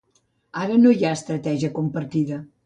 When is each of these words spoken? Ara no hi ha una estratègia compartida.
Ara 0.61 0.77
no 0.85 0.93
hi 0.95 1.03
ha 1.03 1.11
una 1.11 1.19
estratègia 1.19 1.71
compartida. 1.77 2.43